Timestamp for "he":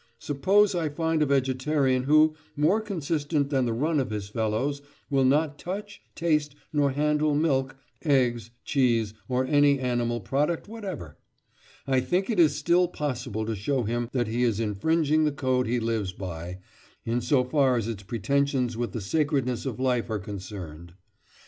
14.27-14.41, 15.67-15.79